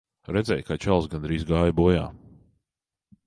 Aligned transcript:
Redzēji, 0.35 0.63
kā 0.69 0.77
čalis 0.85 1.09
gandrīz 1.11 1.45
gāja 1.51 1.75
bojā. 1.81 2.05